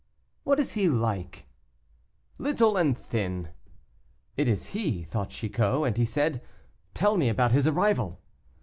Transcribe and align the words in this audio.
"What 0.43 0.59
is 0.59 0.73
he 0.73 0.89
like?" 0.89 1.45
"Little 2.39 2.75
and 2.75 2.97
thin." 2.97 3.49
"It 4.35 4.47
is 4.47 4.69
he," 4.69 5.03
thought 5.03 5.29
Chicot; 5.29 5.85
and 5.85 5.95
he 5.95 6.05
said, 6.05 6.41
"Tell 6.95 7.17
me 7.17 7.29
about 7.29 7.51
his 7.51 7.67
arrival." 7.67 8.19